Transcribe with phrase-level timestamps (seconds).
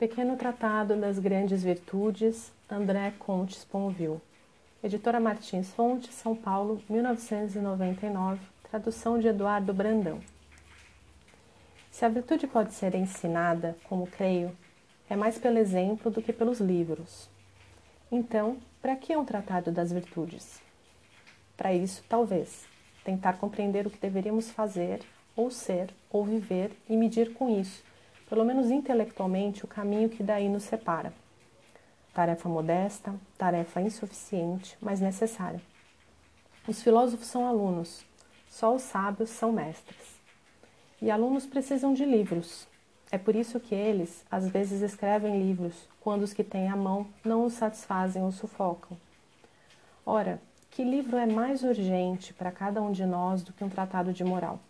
[0.00, 4.18] Pequeno Tratado das Grandes Virtudes, André Comte Sponville.
[4.82, 8.40] Editora Martins Fonte, São Paulo, 1999.
[8.70, 10.18] Tradução de Eduardo Brandão.
[11.90, 14.56] Se a virtude pode ser ensinada, como creio,
[15.06, 17.28] é mais pelo exemplo do que pelos livros.
[18.10, 20.62] Então, para que um tratado das virtudes?
[21.58, 22.66] Para isso, talvez,
[23.04, 25.00] tentar compreender o que deveríamos fazer,
[25.36, 27.84] ou ser, ou viver e medir com isso,
[28.30, 31.12] pelo menos intelectualmente, o caminho que daí nos separa.
[32.14, 35.60] Tarefa modesta, tarefa insuficiente, mas necessária.
[36.68, 38.06] Os filósofos são alunos,
[38.48, 40.20] só os sábios são mestres.
[41.02, 42.68] E alunos precisam de livros.
[43.10, 47.08] É por isso que eles, às vezes, escrevem livros, quando os que têm à mão
[47.24, 48.96] não os satisfazem ou sufocam.
[50.06, 54.12] Ora, que livro é mais urgente para cada um de nós do que um tratado
[54.12, 54.60] de moral?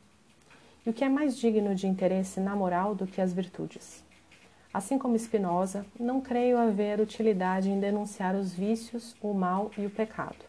[0.85, 4.03] E o que é mais digno de interesse na moral do que as virtudes?
[4.73, 9.91] Assim como Spinoza, não creio haver utilidade em denunciar os vícios, o mal e o
[9.91, 10.43] pecado.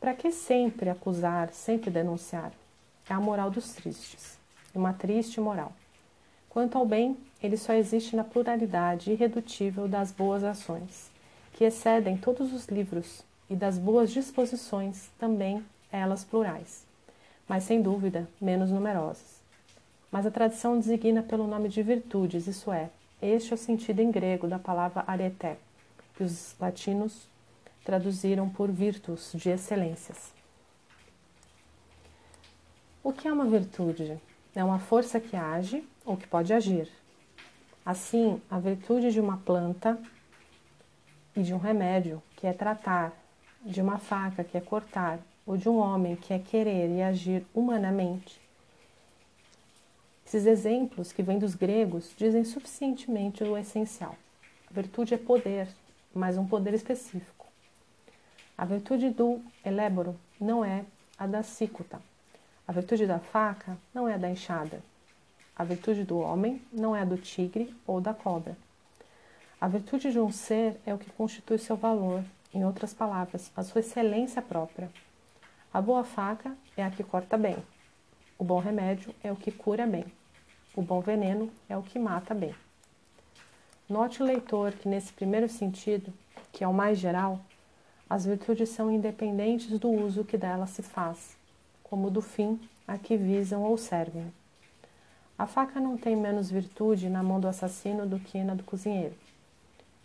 [0.00, 2.52] Para que sempre acusar, sempre denunciar?
[3.10, 4.38] É a moral dos tristes,
[4.74, 5.72] uma triste moral.
[6.48, 11.10] Quanto ao bem, ele só existe na pluralidade irredutível das boas ações,
[11.52, 16.88] que excedem todos os livros, e das boas disposições, também elas plurais
[17.50, 19.42] mas sem dúvida menos numerosas.
[20.08, 24.08] Mas a tradição designa pelo nome de virtudes, isso é, este é o sentido em
[24.08, 25.56] grego da palavra arete,
[26.14, 27.26] que os latinos
[27.84, 30.32] traduziram por virtus, de excelências.
[33.02, 34.16] O que é uma virtude?
[34.54, 36.88] É uma força que age ou que pode agir.
[37.84, 39.98] Assim, a virtude de uma planta
[41.34, 43.12] e de um remédio, que é tratar,
[43.64, 47.44] de uma faca, que é cortar, ou de um homem que é querer e agir
[47.54, 48.40] humanamente.
[50.26, 54.16] Esses exemplos que vêm dos gregos dizem suficientemente o essencial.
[54.70, 55.66] A virtude é poder,
[56.14, 57.46] mas um poder específico.
[58.56, 60.84] A virtude do eléboro não é
[61.18, 62.00] a da cicuta.
[62.68, 64.80] A virtude da faca não é a da enxada.
[65.56, 68.56] A virtude do homem não é a do tigre ou da cobra.
[69.60, 72.22] A virtude de um ser é o que constitui seu valor,
[72.54, 74.90] em outras palavras, a sua excelência própria.
[75.72, 77.56] A boa faca é a que corta bem.
[78.36, 80.04] O bom remédio é o que cura bem.
[80.74, 82.52] O bom veneno é o que mata bem.
[83.88, 86.12] Note, leitor, que nesse primeiro sentido,
[86.50, 87.40] que é o mais geral,
[88.08, 91.36] as virtudes são independentes do uso que delas se faz,
[91.84, 94.32] como do fim a que visam ou servem.
[95.38, 99.14] A faca não tem menos virtude na mão do assassino do que na do cozinheiro.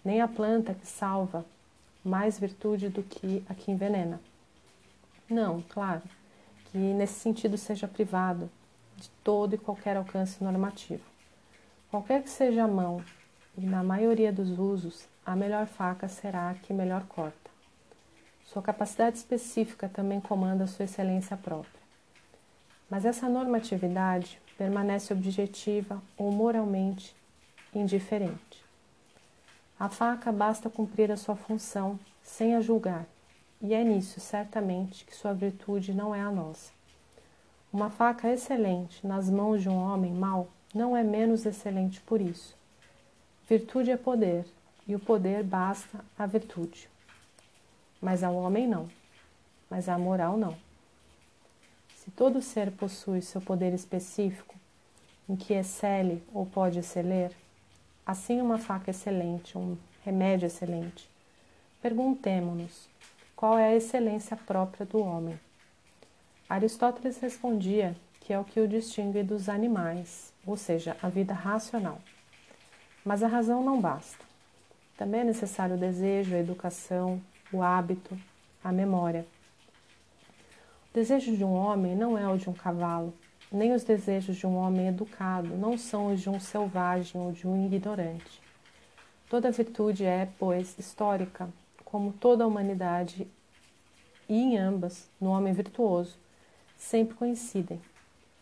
[0.04, 1.44] Nem a planta que salva
[2.04, 4.22] mais virtude do que a que envenena.
[5.30, 6.04] Não, claro,
[6.66, 8.50] que nesse sentido seja privado
[8.96, 11.04] de todo e qualquer alcance normativo.
[11.90, 13.04] Qualquer que seja a mão,
[13.58, 17.50] e na maioria dos usos, a melhor faca será a que melhor corta.
[18.44, 21.82] Sua capacidade específica também comanda sua excelência própria.
[22.88, 27.16] Mas essa normatividade permanece objetiva ou moralmente
[27.74, 28.64] indiferente.
[29.80, 33.08] A faca basta cumprir a sua função sem a julgar
[33.62, 36.72] e é nisso, certamente, que sua virtude não é a nossa.
[37.72, 42.56] Uma faca excelente nas mãos de um homem mau não é menos excelente por isso.
[43.48, 44.46] Virtude é poder,
[44.88, 46.90] e o poder basta à virtude.
[48.02, 48.88] Mas ao homem não,
[49.70, 50.56] mas à moral não.
[51.96, 54.56] Se todo ser possui seu poder específico,
[55.28, 57.32] em que excele ou pode exceler,
[58.06, 61.10] assim uma faca excelente, um remédio excelente,
[61.82, 62.88] perguntemo-nos
[63.36, 65.40] qual é a excelência própria do homem.
[66.50, 72.00] Aristóteles respondia que é o que o distingue dos animais, ou seja, a vida racional.
[73.04, 74.24] Mas a razão não basta.
[74.98, 78.18] Também é necessário o desejo, a educação, o hábito,
[78.64, 79.28] a memória.
[80.90, 83.14] O desejo de um homem não é o de um cavalo,
[83.52, 87.48] nem os desejos de um homem educado não são os de um selvagem ou de
[87.48, 88.42] um ignorante.
[89.30, 91.50] Toda virtude é, pois, histórica,
[91.86, 93.28] como toda a humanidade,
[94.28, 96.18] e em ambas, no homem virtuoso,
[96.76, 97.80] sempre coincidem.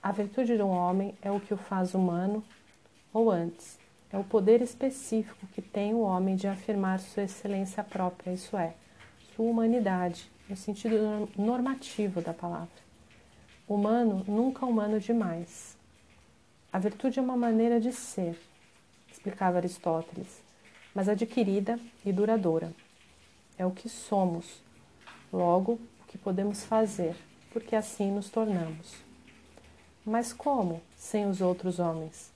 [0.01, 2.43] A virtude de um homem é o que o faz humano,
[3.13, 3.77] ou antes,
[4.11, 8.73] é o poder específico que tem o homem de afirmar sua excelência própria, isso é,
[9.35, 12.83] sua humanidade, no sentido normativo da palavra.
[13.67, 15.77] Humano nunca humano demais.
[16.71, 18.39] A virtude é uma maneira de ser,
[19.11, 20.41] explicava Aristóteles,
[20.93, 22.73] mas adquirida e duradoura
[23.57, 24.61] é o que somos,
[25.31, 27.15] logo, o que podemos fazer,
[27.51, 28.95] porque assim nos tornamos.
[30.05, 32.31] Mas como sem os outros homens?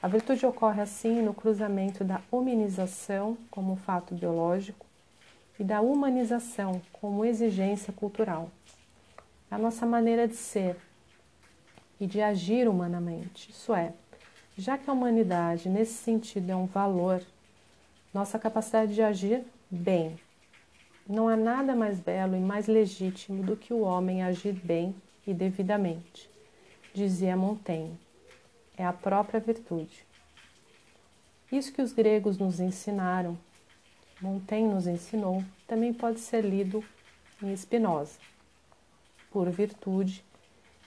[0.00, 4.86] A virtude ocorre assim no cruzamento da hominização como fato biológico
[5.58, 8.50] e da humanização como exigência cultural.
[9.50, 10.76] A nossa maneira de ser
[11.98, 13.50] e de agir humanamente.
[13.50, 13.92] Isso é,
[14.56, 17.22] já que a humanidade nesse sentido é um valor,
[18.14, 20.18] nossa capacidade de agir bem.
[21.06, 24.94] Não há nada mais belo e mais legítimo do que o homem agir bem
[25.26, 26.30] e devidamente,
[26.94, 27.98] dizia Montaigne
[28.78, 30.06] é a própria virtude.
[31.50, 33.36] Isso que os gregos nos ensinaram,
[34.22, 36.84] Montaigne nos ensinou, também pode ser lido
[37.42, 38.18] em Spinoza.
[39.30, 40.24] Por virtude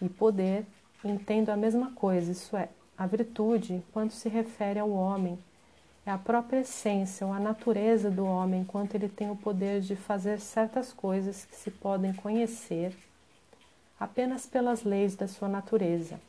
[0.01, 0.65] e poder,
[1.03, 5.37] entendo a mesma coisa, isso é, a virtude, quando se refere ao homem,
[6.05, 9.95] é a própria essência ou a natureza do homem, enquanto ele tem o poder de
[9.95, 12.95] fazer certas coisas que se podem conhecer
[13.99, 16.19] apenas pelas leis da sua natureza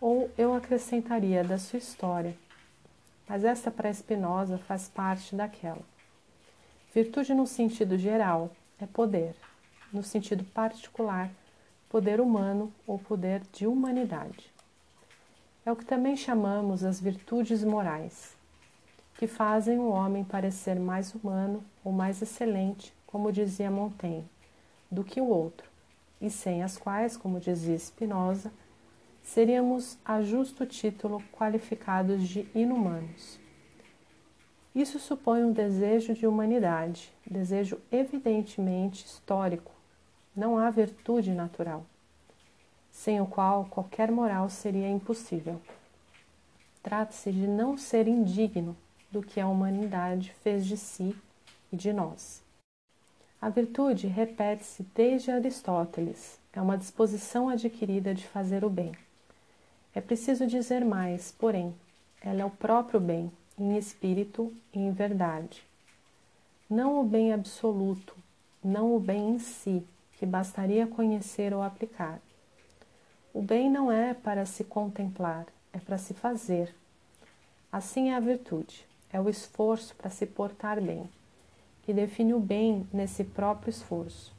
[0.00, 2.34] ou eu acrescentaria da sua história,
[3.28, 5.82] mas esta para Spinoza faz parte daquela.
[6.94, 8.50] Virtude no sentido geral
[8.80, 9.36] é poder,
[9.92, 11.30] no sentido particular,
[11.88, 14.50] poder humano ou poder de humanidade.
[15.64, 18.34] É o que também chamamos as virtudes morais,
[19.20, 24.24] que fazem o homem parecer mais humano ou mais excelente, como dizia Montaigne,
[24.90, 25.68] do que o outro,
[26.18, 28.50] e sem as quais, como dizia Spinoza,
[29.22, 33.38] seríamos a justo título qualificados de inumanos.
[34.74, 39.72] Isso supõe um desejo de humanidade, desejo evidentemente histórico.
[40.34, 41.84] Não há virtude natural,
[42.90, 45.60] sem o qual qualquer moral seria impossível.
[46.82, 48.74] Trata-se de não ser indigno
[49.10, 51.16] do que a humanidade fez de si
[51.72, 52.42] e de nós.
[53.40, 58.92] A virtude repete-se desde Aristóteles, é uma disposição adquirida de fazer o bem.
[59.94, 61.74] É preciso dizer mais, porém,
[62.20, 65.64] ela é o próprio bem, em espírito e em verdade.
[66.68, 68.14] Não o bem absoluto,
[68.62, 69.86] não o bem em si,
[70.18, 72.20] que bastaria conhecer ou aplicar.
[73.32, 76.74] O bem não é para se contemplar, é para se fazer.
[77.72, 81.08] Assim é a virtude, é o esforço para se portar bem,
[81.82, 84.34] que define o bem nesse próprio esforço.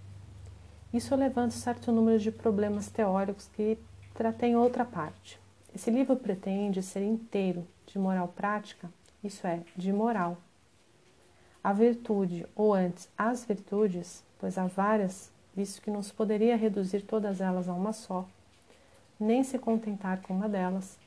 [0.94, 3.78] Isso levanta certo número de problemas teóricos que
[4.14, 5.40] tratei em outra parte.
[5.74, 8.90] Esse livro pretende ser inteiro de moral prática,
[9.24, 10.38] isso é, de moral.
[11.64, 17.04] A virtude, ou antes as virtudes, pois há várias, visto que não se poderia reduzir
[17.04, 18.28] todas elas a uma só,
[19.20, 20.98] nem se contentar com uma delas,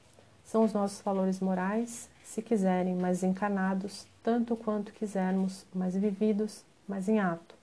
[0.45, 7.09] são os nossos valores morais, se quiserem, mais encarnados, tanto quanto quisermos, mais vividos, mais
[7.09, 7.55] em ato.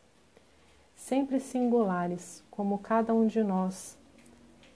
[0.96, 3.98] Sempre singulares, como cada um de nós,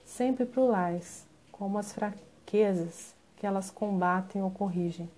[0.04, 5.08] sempre plurais, como as fraquezas que elas combatem ou corrigem.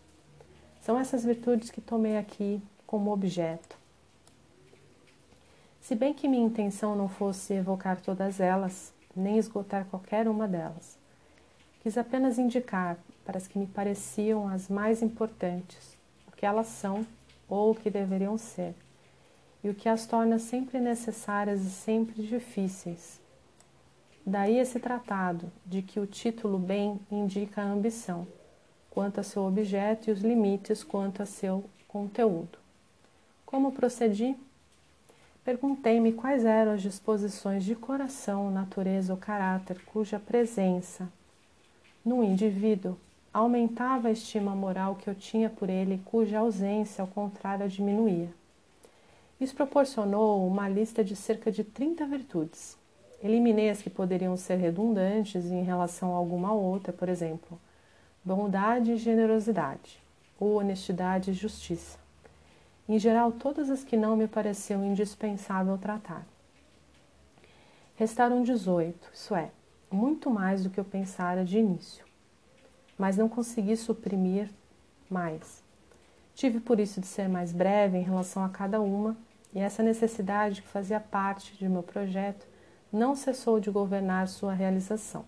[0.81, 3.77] São essas virtudes que tomei aqui como objeto.
[5.81, 10.98] Se bem que minha intenção não fosse evocar todas elas, nem esgotar qualquer uma delas,
[11.81, 15.97] quis apenas indicar para as que me pareciam as mais importantes
[16.27, 17.07] o que elas são
[17.49, 18.75] ou o que deveriam ser,
[19.65, 23.21] e o que as torna sempre necessárias e sempre difíceis
[24.29, 28.27] Daí esse tratado de que o título bem indica a ambição,
[28.91, 32.59] quanto a seu objeto e os limites quanto a seu conteúdo.
[33.47, 34.37] Como procedi?
[35.43, 41.11] Perguntei-me quais eram as disposições de coração, natureza ou caráter cuja presença
[42.05, 42.97] no indivíduo
[43.33, 48.31] aumentava a estima moral que eu tinha por ele cuja ausência, ao contrário, diminuía.
[49.41, 52.79] Isso proporcionou uma lista de cerca de 30 virtudes,
[53.23, 57.61] Eliminei as que poderiam ser redundantes em relação a alguma outra, por exemplo,
[58.25, 60.01] bondade e generosidade,
[60.39, 61.99] ou honestidade e justiça.
[62.89, 66.25] Em geral, todas as que não me pareciam indispensável tratar.
[67.97, 69.51] Restaram 18, isso é,
[69.91, 72.05] muito mais do que eu pensara de início,
[72.99, 74.51] mas não consegui suprimir
[75.09, 75.63] mais.
[76.35, 79.17] Tive por isso de ser mais breve em relação a cada uma,
[79.55, 82.47] e essa necessidade que fazia parte de meu projeto
[82.93, 85.25] não cessou de governar sua realização.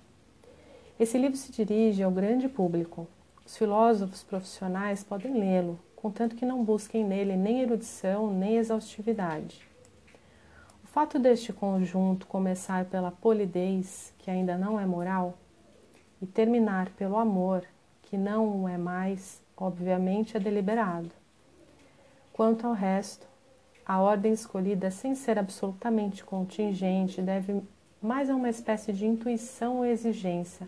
[0.98, 3.08] Esse livro se dirige ao grande público.
[3.44, 9.69] Os filósofos profissionais podem lê-lo, contanto que não busquem nele nem erudição nem exaustividade.
[10.90, 15.38] O fato deste conjunto começar pela polidez, que ainda não é moral,
[16.20, 17.64] e terminar pelo amor,
[18.02, 21.09] que não o é mais, obviamente é deliberado.
[22.32, 23.25] Quanto ao resto,
[23.87, 27.62] a ordem escolhida, sem ser absolutamente contingente, deve
[28.02, 30.66] mais a uma espécie de intuição ou exigência,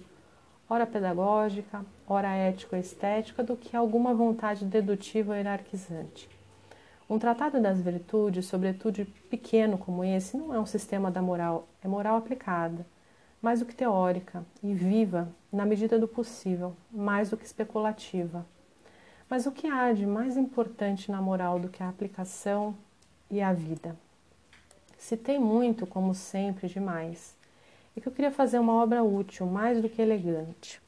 [0.70, 6.30] ora pedagógica, ora ético-estética, do que alguma vontade dedutiva ou hierarquizante.
[7.12, 11.86] Um tratado das virtudes, sobretudo pequeno como esse, não é um sistema da moral, é
[11.86, 12.86] moral aplicada,
[13.42, 18.46] mais do que teórica e viva na medida do possível, mais do que especulativa.
[19.28, 22.74] Mas o que há de mais importante na moral do que a aplicação
[23.30, 23.94] e a vida?
[24.96, 27.36] Se tem muito, como sempre, demais,
[27.94, 30.80] e que eu queria fazer uma obra útil, mais do que elegante.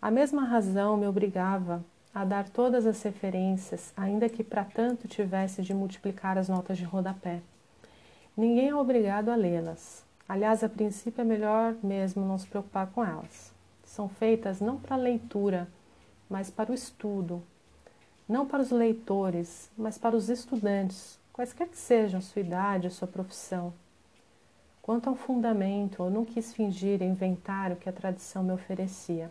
[0.00, 5.62] A mesma razão me obrigava a dar todas as referências, ainda que para tanto tivesse
[5.62, 7.40] de multiplicar as notas de rodapé.
[8.36, 10.04] Ninguém é obrigado a lê-las.
[10.28, 13.52] Aliás, a princípio é melhor mesmo não se preocupar com elas.
[13.82, 15.68] São feitas não para leitura,
[16.28, 17.42] mas para o estudo.
[18.28, 23.72] Não para os leitores, mas para os estudantes, quaisquer que sejam sua idade, sua profissão.
[24.82, 29.30] Quanto ao fundamento, eu não quis fingir e inventar o que a tradição me oferecia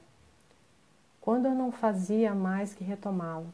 [1.22, 3.54] quando eu não fazia mais que retomá-lo.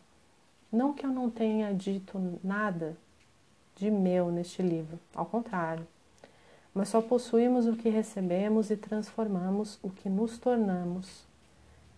[0.71, 2.95] Não que eu não tenha dito nada
[3.75, 5.86] de meu neste livro, ao contrário,
[6.74, 11.25] mas só possuímos o que recebemos e transformamos o que nos tornamos,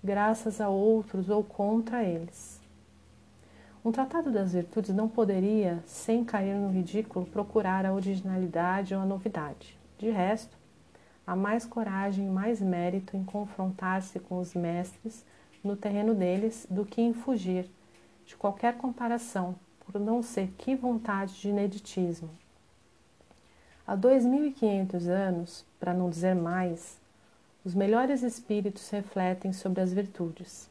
[0.03, 2.59] graças a outros ou contra eles.
[3.83, 9.05] Um tratado das virtudes não poderia, sem cair no ridículo, procurar a originalidade ou a
[9.05, 9.77] novidade.
[9.97, 10.57] De resto,
[11.25, 15.23] há mais coragem e mais mérito em confrontar-se com os mestres
[15.63, 17.69] no terreno deles do que em fugir
[18.25, 22.29] de qualquer comparação, por não ser que vontade de ineditismo.
[23.85, 26.99] Há 2.500 anos, para não dizer mais,
[27.65, 30.69] os melhores espíritos refletem sobre as virtudes.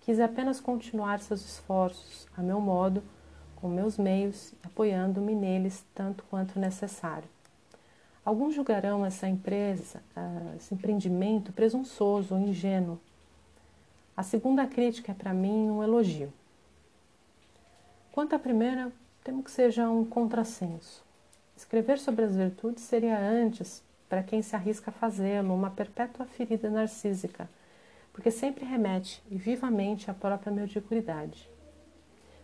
[0.00, 3.02] Quis apenas continuar seus esforços, a meu modo,
[3.56, 7.28] com meus meios, apoiando-me neles tanto quanto necessário.
[8.24, 12.98] Alguns julgarão essa empresa, ah, esse empreendimento presunçoso ou ingênuo,
[14.18, 16.32] a segunda crítica é para mim um elogio.
[18.10, 18.90] Quanto à primeira,
[19.22, 21.04] temo que seja um contrassenso.
[21.56, 26.68] Escrever sobre as virtudes seria antes, para quem se arrisca a fazê-lo, uma perpétua ferida
[26.68, 27.48] narcísica,
[28.12, 31.48] porque sempre remete e vivamente à própria mediocridade.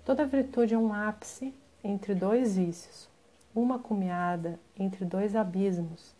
[0.05, 1.53] Toda virtude é um ápice
[1.83, 3.09] entre dois vícios,
[3.53, 6.15] uma cumeada entre dois abismos.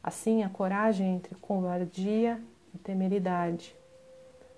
[0.00, 2.40] Assim, a coragem entre covardia
[2.72, 3.74] e temeridade,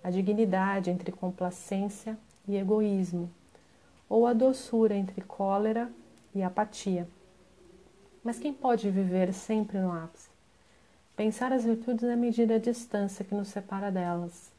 [0.06, 3.28] a dignidade entre complacência e egoísmo,
[4.08, 5.90] ou a doçura entre cólera
[6.32, 7.08] e apatia.
[8.22, 10.28] Mas quem pode viver sempre no ápice?
[11.16, 14.52] Pensar as virtudes é medir a distância que nos separa delas.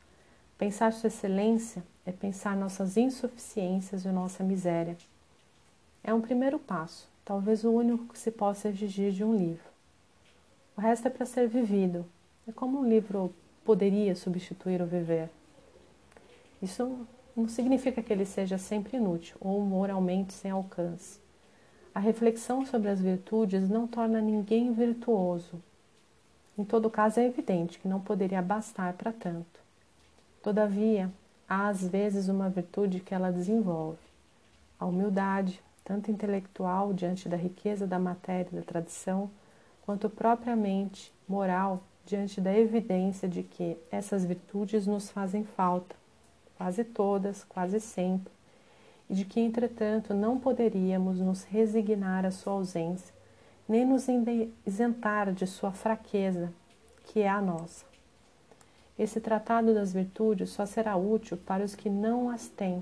[0.57, 4.97] Pensar sua excelência é pensar nossas insuficiências e nossa miséria.
[6.03, 9.69] É um primeiro passo, talvez o único que se possa exigir de um livro.
[10.75, 12.05] O resto é para ser vivido.
[12.45, 13.33] É como um livro
[13.67, 15.29] poderia substituir o viver.
[16.61, 17.05] Isso
[17.35, 21.19] não significa que ele seja sempre inútil ou moralmente sem alcance.
[21.93, 25.61] A reflexão sobre as virtudes não torna ninguém virtuoso.
[26.57, 29.59] Em todo caso, é evidente que não poderia bastar para tanto.
[30.41, 31.11] Todavia,
[31.45, 33.99] há às vezes uma virtude que ela desenvolve:
[34.79, 39.29] a humildade, tanto intelectual diante da riqueza da matéria e da tradição,
[39.81, 45.93] quanto propriamente moral diante da evidência de que essas virtudes nos fazem falta,
[46.57, 48.31] quase todas, quase sempre,
[49.09, 53.13] e de que, entretanto, não poderíamos nos resignar à sua ausência,
[53.67, 54.05] nem nos
[54.65, 56.53] isentar de sua fraqueza,
[57.03, 57.85] que é a nossa.
[58.97, 62.81] Esse tratado das virtudes só será útil para os que não as têm.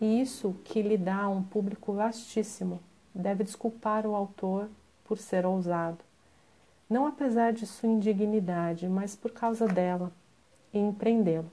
[0.00, 2.80] E isso que lhe dá um público vastíssimo
[3.14, 4.68] deve desculpar o autor
[5.04, 6.09] por ser ousado
[6.90, 10.12] não apesar de sua indignidade, mas por causa dela,
[10.74, 11.50] e empreendê-lo.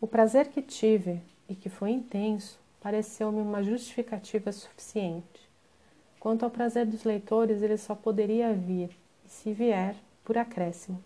[0.00, 5.48] O prazer que tive e que foi intenso pareceu-me uma justificativa suficiente.
[6.18, 8.90] Quanto ao prazer dos leitores, ele só poderia vir,
[9.24, 9.94] e se vier,
[10.24, 11.02] por acréscimo.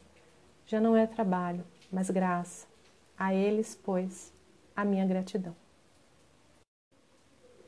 [0.67, 2.67] Já não é trabalho, mas graça.
[3.19, 4.33] A eles, pois,
[4.75, 5.55] a minha gratidão.